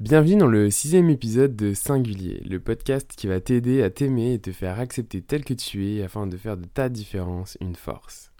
[0.00, 4.38] Bienvenue dans le sixième épisode de Singulier, le podcast qui va t'aider à t'aimer et
[4.38, 8.30] te faire accepter tel que tu es afin de faire de ta différence une force.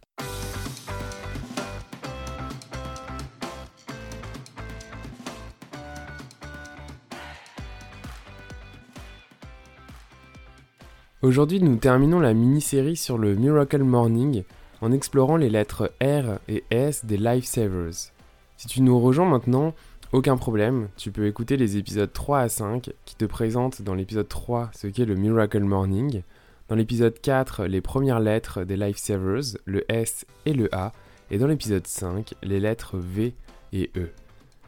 [11.22, 14.44] Aujourd'hui, nous terminons la mini-série sur le Miracle Morning
[14.80, 18.12] en explorant les lettres R et S des Lifesavers.
[18.56, 19.74] Si tu nous rejoins maintenant,
[20.10, 24.26] aucun problème, tu peux écouter les épisodes 3 à 5 qui te présentent dans l'épisode
[24.26, 26.22] 3 ce qu'est le Miracle Morning,
[26.68, 30.92] dans l'épisode 4 les premières lettres des Lifesavers, le S et le A,
[31.30, 33.34] et dans l'épisode 5 les lettres V
[33.74, 34.08] et E.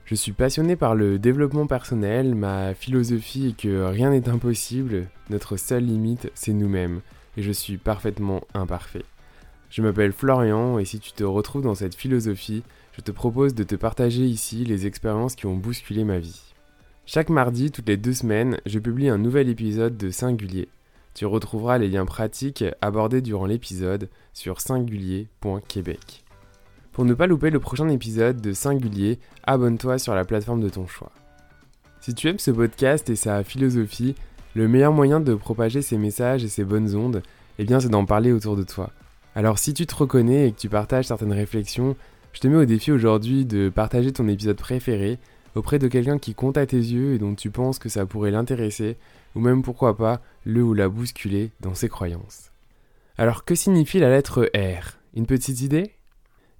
[0.05, 5.57] Je suis passionné par le développement personnel, ma philosophie est que rien n'est impossible, notre
[5.57, 7.01] seule limite c'est nous-mêmes,
[7.39, 9.05] et je suis parfaitement imparfait.
[9.71, 12.65] Je m'appelle Florian et si tu te retrouves dans cette philosophie,
[12.97, 16.43] je te propose de te partager ici les expériences qui ont bousculé ma vie.
[17.07, 20.69] Chaque mardi, toutes les deux semaines, je publie un nouvel épisode de Singulier.
[21.15, 26.25] Tu retrouveras les liens pratiques abordés durant l'épisode sur singulier.québec.
[26.91, 30.89] Pour ne pas louper le prochain épisode de Singulier, abonne-toi sur la plateforme de ton
[30.89, 31.13] choix.
[32.01, 34.17] Si tu aimes ce podcast et sa philosophie,
[34.55, 37.23] le meilleur moyen de propager ces messages et ces bonnes ondes,
[37.61, 38.91] eh bien c'est d'en parler autour de toi.
[39.35, 41.97] Alors si tu te reconnais et que tu partages certaines réflexions,
[42.33, 45.19] je te mets au défi aujourd'hui de partager ton épisode préféré
[45.55, 48.31] auprès de quelqu'un qui compte à tes yeux et dont tu penses que ça pourrait
[48.31, 48.97] l'intéresser,
[49.35, 52.51] ou même pourquoi pas le ou la bousculer dans ses croyances.
[53.19, 54.99] Alors que signifie la lettre R?
[55.15, 55.93] Une petite idée?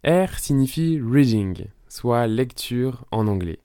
[0.05, 3.59] R signifie reading, soit lecture en anglais.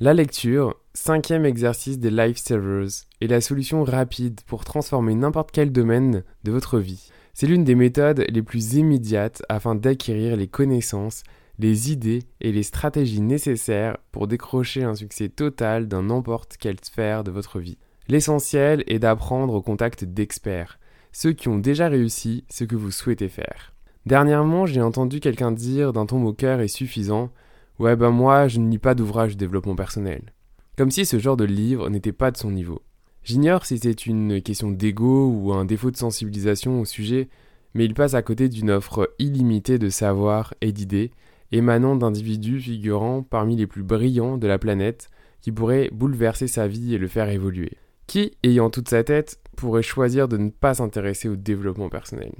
[0.00, 6.24] La lecture, cinquième exercice des Lifesavers, est la solution rapide pour transformer n'importe quel domaine
[6.44, 7.10] de votre vie.
[7.34, 11.22] C'est l'une des méthodes les plus immédiates afin d'acquérir les connaissances,
[11.58, 17.24] les idées et les stratégies nécessaires pour décrocher un succès total dans n'importe quelle sphère
[17.24, 17.78] de votre vie.
[18.08, 20.78] L'essentiel est d'apprendre au contact d'experts,
[21.12, 23.72] ceux qui ont déjà réussi ce que vous souhaitez faire.
[24.04, 27.30] Dernièrement, j'ai entendu quelqu'un dire d'un ton moqueur et suffisant
[27.78, 30.32] Ouais, ben moi, je ne lis pas d'ouvrage de développement personnel.
[30.76, 32.82] Comme si ce genre de livre n'était pas de son niveau.
[33.24, 37.28] J'ignore si c'est une question d'ego ou un défaut de sensibilisation au sujet,
[37.74, 41.12] mais il passe à côté d'une offre illimitée de savoir et d'idées
[41.52, 46.94] émanant d'individus figurant parmi les plus brillants de la planète qui pourraient bouleverser sa vie
[46.94, 47.72] et le faire évoluer.
[48.06, 52.32] Qui, ayant toute sa tête, pourrait choisir de ne pas s'intéresser au développement personnel?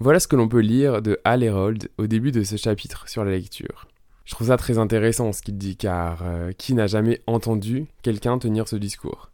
[0.00, 3.24] Voilà ce que l'on peut lire de Hal Herold au début de ce chapitre sur
[3.24, 3.86] la lecture.
[4.24, 8.38] Je trouve ça très intéressant ce qu'il dit car euh, qui n'a jamais entendu quelqu'un
[8.38, 9.31] tenir ce discours?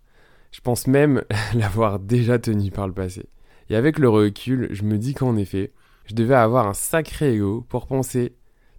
[0.50, 1.22] Je pense même
[1.54, 3.26] l'avoir déjà tenu par le passé.
[3.70, 5.72] Et avec le recul, je me dis qu'en effet,
[6.06, 8.34] je devais avoir un sacré ego pour penser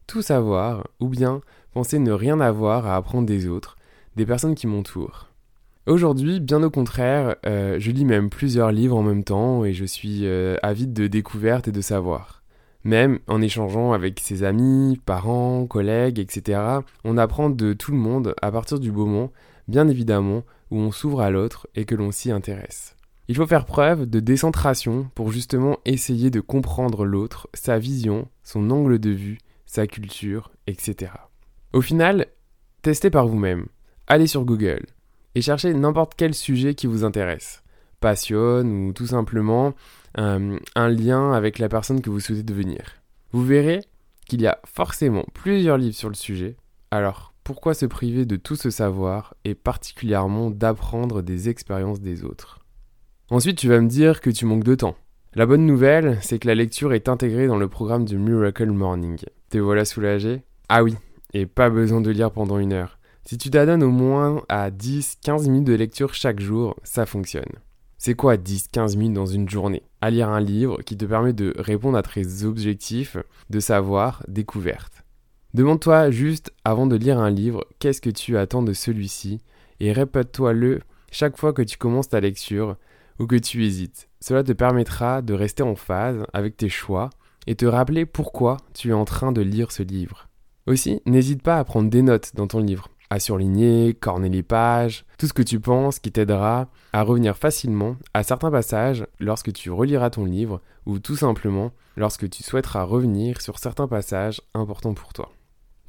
[0.08, 1.42] tout savoir, ou bien
[1.74, 3.78] penser ne rien avoir à apprendre des autres,
[4.16, 5.28] des personnes qui m'entourent.
[5.86, 9.86] Aujourd'hui, bien au contraire, euh, je lis même plusieurs livres en même temps et je
[9.86, 12.44] suis euh, avide de découvertes et de savoir.
[12.84, 16.62] Même en échangeant avec ses amis, parents, collègues, etc.,
[17.04, 19.32] on apprend de tout le monde à partir du moment,
[19.70, 22.96] bien évidemment, où on s'ouvre à l'autre et que l'on s'y intéresse.
[23.28, 28.72] Il faut faire preuve de décentration pour justement essayer de comprendre l'autre, sa vision, son
[28.72, 29.38] angle de vue,
[29.68, 31.12] sa culture, etc.
[31.74, 32.26] Au final,
[32.82, 33.68] testez par vous-même.
[34.08, 34.88] Allez sur Google
[35.36, 37.62] et cherchez n'importe quel sujet qui vous intéresse,
[38.00, 39.76] passionne ou tout simplement
[40.18, 42.96] euh, un lien avec la personne que vous souhaitez devenir.
[43.32, 43.82] Vous verrez
[44.28, 46.56] qu'il y a forcément plusieurs livres sur le sujet,
[46.90, 52.60] alors pourquoi se priver de tout ce savoir et particulièrement d'apprendre des expériences des autres
[53.30, 54.96] Ensuite, tu vas me dire que tu manques de temps.
[55.36, 59.20] La bonne nouvelle, c'est que la lecture est intégrée dans le programme du Miracle Morning.
[59.52, 60.42] Te voilà soulagé?
[60.70, 60.96] Ah oui,
[61.34, 62.98] et pas besoin de lire pendant une heure.
[63.26, 67.52] Si tu t'adonnes au moins à 10-15 minutes de lecture chaque jour, ça fonctionne.
[68.00, 69.84] C'est quoi 10-15 minutes dans une journée?
[70.02, 73.18] À lire un livre qui te permet de répondre à tes objectifs
[73.52, 75.04] de savoir, découverte.
[75.56, 79.42] Demande-toi juste, avant de lire un livre, qu'est-ce que tu attends de celui-ci,
[79.80, 80.82] et répète-toi-le
[81.12, 82.78] chaque fois que tu commences ta lecture
[83.18, 84.10] ou que tu hésites.
[84.20, 87.10] Cela te permettra de rester en phase avec tes choix
[87.48, 90.28] et te rappeler pourquoi tu es en train de lire ce livre.
[90.68, 95.04] Aussi, n'hésite pas à prendre des notes dans ton livre, à surligner, corner les pages,
[95.18, 99.72] tout ce que tu penses qui t'aidera à revenir facilement à certains passages lorsque tu
[99.72, 105.12] reliras ton livre ou tout simplement lorsque tu souhaiteras revenir sur certains passages importants pour
[105.12, 105.32] toi.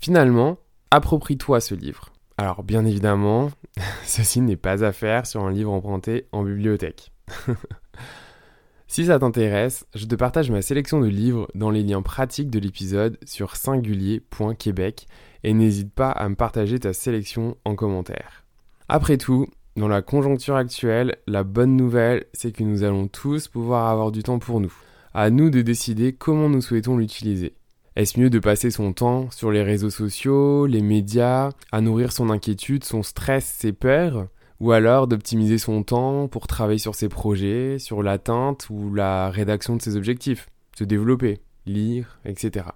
[0.00, 0.56] Finalement,
[0.91, 2.06] approprie-toi ce livre.
[2.38, 3.50] Alors bien évidemment,
[4.05, 7.12] ceci n'est pas à faire sur un livre emprunté en bibliothèque.
[8.87, 12.58] si ça t'intéresse, je te partage ma sélection de livres dans les liens pratiques de
[12.58, 15.06] l'épisode sur singulier.québec
[15.44, 18.44] et n'hésite pas à me partager ta sélection en commentaire.
[18.88, 23.88] Après tout, dans la conjoncture actuelle, la bonne nouvelle, c'est que nous allons tous pouvoir
[23.88, 24.73] avoir du temps pour nous.
[25.12, 27.55] À nous de décider comment nous souhaitons l'utiliser.
[27.96, 32.31] Est-ce mieux de passer son temps sur les réseaux sociaux, les médias, à nourrir son
[32.31, 34.28] inquiétude, son stress, ses peurs
[34.60, 39.75] Ou alors d'optimiser son temps pour travailler sur ses projets, sur l'atteinte ou la rédaction
[39.75, 40.48] de ses objectifs,
[40.78, 42.66] se développer, lire, etc.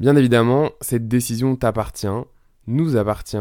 [0.00, 2.08] Bien évidemment, cette décision t'appartient,
[2.66, 3.36] nous appartient,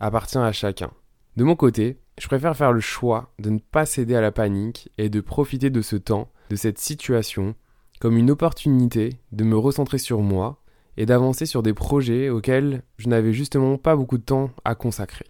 [0.00, 0.90] appartient à chacun.
[1.38, 4.90] De mon côté, je préfère faire le choix de ne pas céder à la panique
[4.98, 7.54] et de profiter de ce temps, de cette situation,
[8.00, 10.60] comme une opportunité de me recentrer sur moi
[10.96, 15.26] et d'avancer sur des projets auxquels je n'avais justement pas beaucoup de temps à consacrer.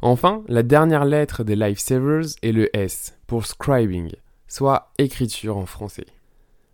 [0.00, 4.12] Enfin, la dernière lettre des Lifesavers est le S pour scribing,
[4.46, 6.06] soit écriture en français.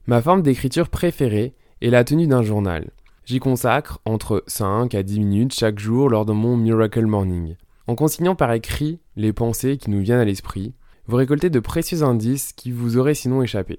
[0.06, 2.90] Ma forme d'écriture préférée est la tenue d'un journal.
[3.24, 7.56] J'y consacre entre 5 à 10 minutes chaque jour lors de mon Miracle Morning.
[7.86, 10.74] En consignant par écrit les pensées qui nous viennent à l'esprit,
[11.06, 13.78] vous récoltez de précieux indices qui vous auraient sinon échappé.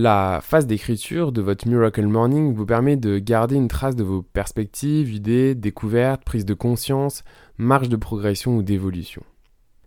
[0.00, 4.22] La phase d'écriture de votre Miracle Morning vous permet de garder une trace de vos
[4.22, 7.24] perspectives, idées, découvertes, prises de conscience,
[7.56, 9.24] marge de progression ou d'évolution.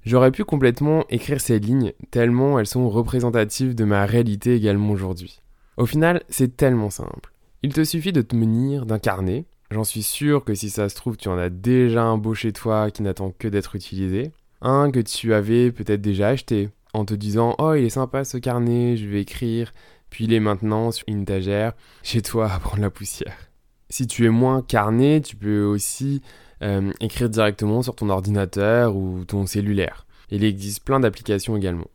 [0.03, 5.41] J'aurais pu complètement écrire ces lignes tellement elles sont représentatives de ma réalité également aujourd'hui.
[5.77, 7.31] Au final, c'est tellement simple.
[7.63, 9.45] Il te suffit de te munir d'un carnet.
[9.69, 12.51] J'en suis sûr que si ça se trouve, tu en as déjà un beau chez
[12.51, 14.33] toi qui n'attend que d'être utilisé.
[14.61, 18.37] Un que tu avais peut-être déjà acheté, en te disant Oh, il est sympa ce
[18.37, 19.71] carnet, je vais écrire,
[20.11, 21.73] puis il est maintenant sur une étagère
[22.03, 23.49] chez toi à prendre la poussière.
[23.89, 26.21] Si tu es moins carnet, tu peux aussi
[26.61, 30.05] euh, écrire directement sur ton ordinateur ou ton cellulaire.
[30.29, 31.87] Il existe plein d'applications également.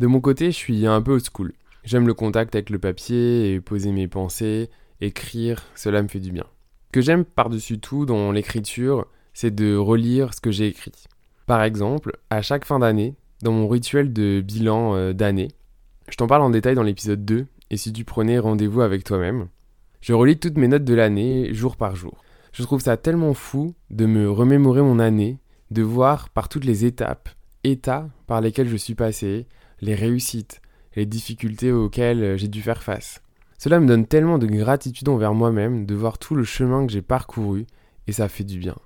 [0.00, 1.52] De mon côté, je suis un peu old school.
[1.84, 4.68] J'aime le contact avec le papier et poser mes pensées,
[5.00, 6.44] écrire, cela me fait du bien.
[6.92, 10.92] Que j'aime par-dessus tout dans l'écriture, c'est de relire ce que j'ai écrit.
[11.46, 15.48] Par exemple, à chaque fin d'année, dans mon rituel de bilan euh, d'année,
[16.10, 19.48] je t'en parle en détail dans l'épisode 2, et si tu prenais rendez-vous avec toi-même,
[20.00, 22.22] je relis toutes mes notes de l'année, jour par jour.
[22.52, 25.38] Je trouve ça tellement fou de me remémorer mon année,
[25.70, 27.28] de voir par toutes les étapes,
[27.64, 29.46] états par lesquels je suis passé,
[29.80, 30.60] les réussites,
[30.96, 33.22] les difficultés auxquelles j'ai dû faire face.
[33.58, 37.02] Cela me donne tellement de gratitude envers moi-même de voir tout le chemin que j'ai
[37.02, 37.66] parcouru,
[38.06, 38.76] et ça fait du bien.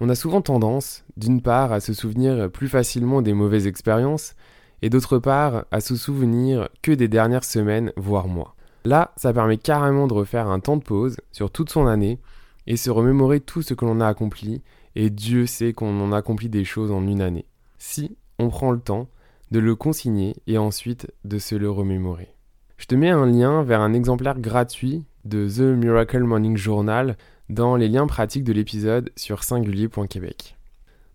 [0.00, 4.34] On a souvent tendance, d'une part, à se souvenir plus facilement des mauvaises expériences,
[4.82, 8.54] et d'autre part, à se souvenir que des dernières semaines, voire mois.
[8.84, 12.20] Là, ça permet carrément de refaire un temps de pause sur toute son année
[12.66, 14.62] et se remémorer tout ce que l'on a accompli,
[14.94, 17.46] et Dieu sait qu'on en a accompli des choses en une année.
[17.78, 19.08] Si on prend le temps
[19.50, 22.34] de le consigner et ensuite de se le remémorer.
[22.76, 27.16] Je te mets un lien vers un exemplaire gratuit de The Miracle Morning Journal
[27.48, 30.56] dans les liens pratiques de l'épisode sur singulier.québec.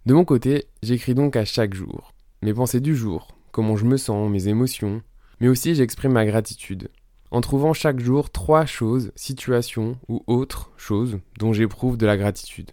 [0.06, 3.98] De mon côté, j'écris donc à chaque jour mes pensées du jour, comment je me
[3.98, 5.02] sens, mes émotions,
[5.40, 6.90] mais aussi j'exprime ma gratitude,
[7.32, 12.72] en trouvant chaque jour trois choses, situations ou autres choses dont j'éprouve de la gratitude.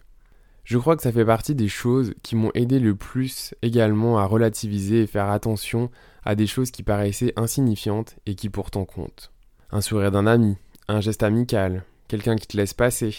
[0.64, 4.26] Je crois que ça fait partie des choses qui m'ont aidé le plus également à
[4.26, 5.90] relativiser et faire attention
[6.24, 9.32] à des choses qui paraissaient insignifiantes et qui pourtant comptent.
[9.70, 13.14] Un sourire d'un ami, un geste amical, quelqu'un qui te laisse passer.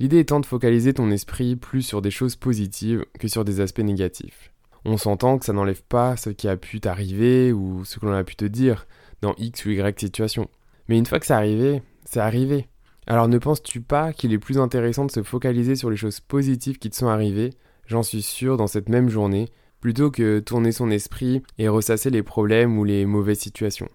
[0.00, 3.78] L'idée étant de focaliser ton esprit plus sur des choses positives que sur des aspects
[3.78, 4.52] négatifs.
[4.84, 8.12] On s'entend que ça n'enlève pas ce qui a pu t'arriver ou ce que l'on
[8.12, 8.86] a pu te dire
[9.20, 10.48] dans X ou Y situation.
[10.88, 12.68] Mais une fois que c'est arrivé, c'est arrivé.
[13.06, 16.78] Alors ne penses-tu pas qu'il est plus intéressant de se focaliser sur les choses positives
[16.78, 17.50] qui te sont arrivées,
[17.86, 19.48] j'en suis sûr, dans cette même journée,
[19.80, 23.88] plutôt que tourner son esprit et ressasser les problèmes ou les mauvaises situations?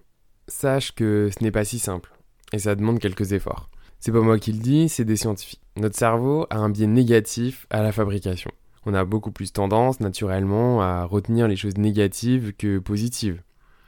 [0.48, 2.12] Sache que ce n'est pas si simple,
[2.52, 3.70] et ça demande quelques efforts.
[4.00, 5.62] C'est pas moi qui le dis, c'est des scientifiques.
[5.76, 8.50] Notre cerveau a un biais négatif à la fabrication.
[8.86, 13.42] On a beaucoup plus tendance, naturellement, à retenir les choses négatives que positives.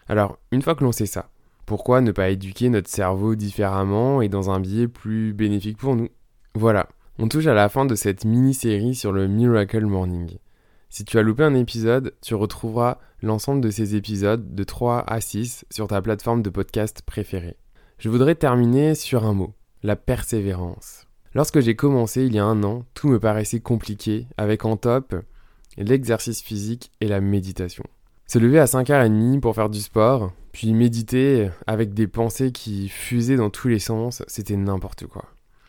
[0.08, 1.28] Alors, une fois que l'on sait ça,
[1.66, 6.08] pourquoi ne pas éduquer notre cerveau différemment et dans un biais plus bénéfique pour nous?
[6.54, 6.88] Voilà,
[7.18, 10.38] on touche à la fin de cette mini-série sur le Miracle Morning.
[10.88, 15.20] Si tu as loupé un épisode, tu retrouveras l'ensemble de ces épisodes de 3 à
[15.20, 17.56] 6 sur ta plateforme de podcast préférée.
[17.98, 21.05] Je voudrais terminer sur un mot, la persévérance.
[21.36, 25.14] Lorsque j'ai commencé il y a un an, tout me paraissait compliqué, avec en top
[25.76, 27.84] l'exercice physique et la méditation.
[28.26, 33.36] Se lever à 5h30 pour faire du sport, puis méditer avec des pensées qui fusaient
[33.36, 35.26] dans tous les sens, c'était n'importe quoi.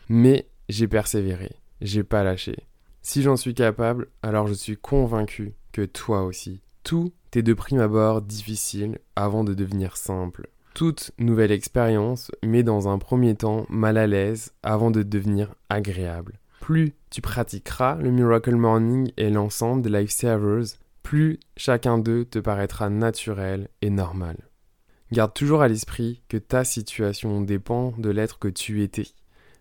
[0.07, 2.55] Mais j'ai persévéré, j'ai pas lâché.
[3.01, 6.62] Si j'en suis capable, alors je suis convaincu que toi aussi.
[6.86, 10.47] Tout est de prime abord difficile avant de devenir simple.
[10.77, 16.39] Toute nouvelle expérience met dans un premier temps mal à l'aise avant de devenir agréable.
[16.60, 22.91] Plus tu pratiqueras le Miracle Morning et l'ensemble des Lifesavers, plus chacun d'eux te paraîtra
[22.91, 24.38] naturel et normal.
[25.12, 29.07] Garde toujours à l'esprit que ta situation dépend de l'être que tu étais,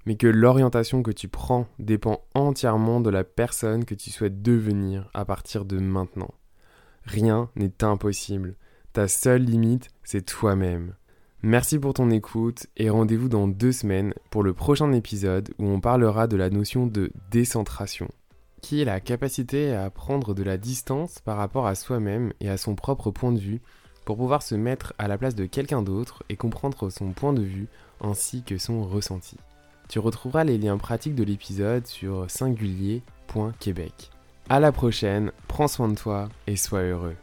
[0.04, 5.08] mais que l'orientation que tu prends dépend entièrement de la personne que tu souhaites devenir
[5.14, 6.35] à partir de maintenant.
[7.06, 8.56] Rien n'est impossible.
[8.92, 10.92] Ta seule limite, c'est toi-même.
[11.46, 15.78] Merci pour ton écoute et rendez-vous dans deux semaines pour le prochain épisode où on
[15.78, 18.08] parlera de la notion de décentration,
[18.62, 22.56] qui est la capacité à prendre de la distance par rapport à soi-même et à
[22.56, 23.60] son propre point de vue
[24.04, 27.42] pour pouvoir se mettre à la place de quelqu'un d'autre et comprendre son point de
[27.42, 27.68] vue
[28.00, 29.36] ainsi que son ressenti.
[29.88, 34.10] Tu retrouveras les liens pratiques de l'épisode sur singulier.québec.
[34.48, 37.14] À la prochaine, prends soin de toi et sois heureux.